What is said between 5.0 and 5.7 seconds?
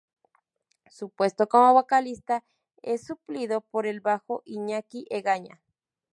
Egaña.